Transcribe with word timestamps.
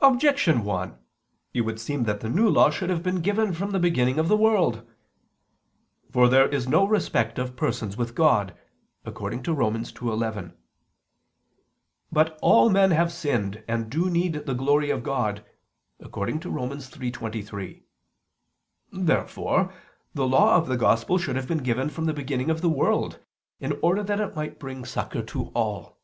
Objection 0.00 0.64
1: 0.64 0.98
It 1.52 1.60
would 1.60 1.78
seem 1.78 2.04
that 2.04 2.20
the 2.20 2.30
New 2.30 2.48
Law 2.48 2.70
should 2.70 2.88
have 2.88 3.02
been 3.02 3.20
given 3.20 3.52
from 3.52 3.70
the 3.72 3.78
beginning 3.78 4.18
of 4.18 4.26
the 4.26 4.34
world. 4.34 4.82
"For 6.10 6.26
there 6.26 6.48
is 6.48 6.66
no 6.66 6.86
respect 6.86 7.38
of 7.38 7.54
persons 7.54 7.94
with 7.94 8.14
God" 8.14 8.56
(Rom. 9.04 9.34
2:11). 9.42 10.54
But 12.10 12.38
"all" 12.40 12.70
men 12.70 12.92
"have 12.92 13.12
sinned 13.12 13.62
and 13.68 13.90
do 13.90 14.08
need 14.08 14.46
the 14.46 14.54
glory 14.54 14.88
of 14.88 15.02
God" 15.02 15.44
(Rom. 16.00 16.10
3:23). 16.40 17.82
Therefore 18.90 19.74
the 20.14 20.26
Law 20.26 20.56
of 20.56 20.66
the 20.66 20.78
Gospel 20.78 21.18
should 21.18 21.36
have 21.36 21.46
been 21.46 21.58
given 21.58 21.90
from 21.90 22.06
the 22.06 22.14
beginning 22.14 22.48
of 22.48 22.62
the 22.62 22.70
world, 22.70 23.18
in 23.60 23.78
order 23.82 24.02
that 24.02 24.18
it 24.18 24.34
might 24.34 24.58
bring 24.58 24.86
succor 24.86 25.20
to 25.24 25.48
all. 25.48 25.98